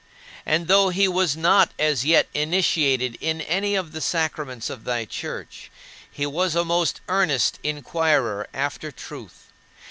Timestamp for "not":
1.37-1.73